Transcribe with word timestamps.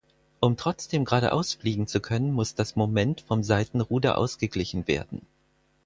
Um 0.39 0.57
trotzdem 0.57 1.05
geradeaus 1.05 1.53
fliegen 1.53 1.85
zu 1.85 1.99
können, 1.99 2.31
muss 2.33 2.55
das 2.55 2.75
Moment 2.75 3.21
vom 3.21 3.43
Seitenruder 3.43 4.17
ausgeglichen 4.17 4.87
werden. 4.87 5.27